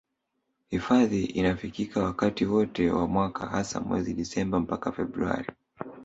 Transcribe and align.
Hifadhi 0.69 1.25
inafikika 1.25 2.03
wakati 2.03 2.45
wote 2.45 2.91
wa 2.91 3.07
mwaka 3.07 3.45
hasa 3.47 3.79
mwezi 3.81 4.13
Disemba 4.13 4.59
mpaka 4.59 4.91
Februari 4.91 5.51